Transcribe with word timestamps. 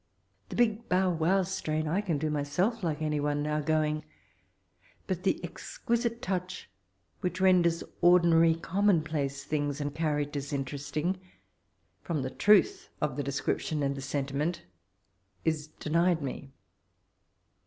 The 0.49 0.55
big 0.55 0.89
bow 0.89 1.11
wow 1.11 1.43
strain 1.43 1.87
I 1.87 2.01
can 2.01 2.17
do 2.17 2.31
myself 2.31 2.81
like 2.81 3.03
any 3.03 3.19
now 3.19 3.59
going; 3.61 4.03
but 5.05 5.21
the 5.21 5.39
exquisite 5.43 6.23
touch, 6.23 6.67
which 7.19 7.39
renders 7.39 7.83
ordinary 8.01 8.55
commonplace 8.55 9.45
tilings 9.45 9.79
and 9.79 9.93
characters 9.93 10.51
interesting, 10.51 11.19
from 12.01 12.23
the 12.23 12.31
troth 12.31 12.89
of 12.99 13.15
the 13.15 13.21
description 13.21 13.83
and 13.83 13.95
the 13.95 14.01
sentiment, 14.01 14.63
is 15.45 15.67
denied 15.67 16.23
me. 16.23 16.51